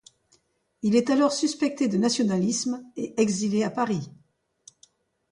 [0.81, 4.09] Il est alors suspecté de nationalisme et exilé à Paris.